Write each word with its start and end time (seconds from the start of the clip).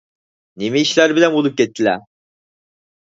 نېمە 0.61 0.81
ئىشلار 0.85 1.13
بىلەن 1.19 1.35
بولۇپ 1.35 1.59
كەتتىلە؟ 1.63 1.95